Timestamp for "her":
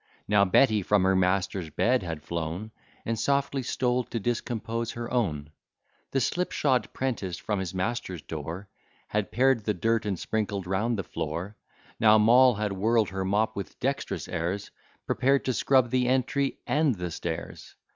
1.03-1.15, 4.93-5.13, 13.09-13.23